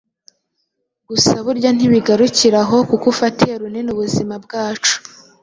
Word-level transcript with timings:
gusa 1.09 1.33
burya 1.45 1.69
ntibigarukira 1.73 2.59
aho 2.65 2.77
kuko 2.89 3.05
ufatiye 3.13 3.53
runini 3.61 3.89
ubuzima 3.95 4.33
bwacu 4.45 4.95